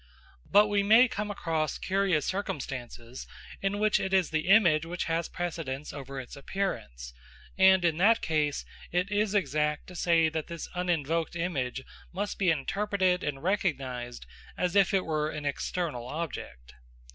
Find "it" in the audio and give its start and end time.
3.99-4.15, 8.91-9.11, 14.91-15.05